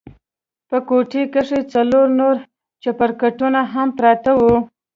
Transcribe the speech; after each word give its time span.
په 0.69 0.77
کوټه 0.87 1.21
کښې 1.33 1.59
څلور 1.73 2.05
نور 2.19 2.35
چپرکټونه 2.83 3.59
هم 3.73 3.87
پراته 3.97 4.31
وو. 4.39 4.55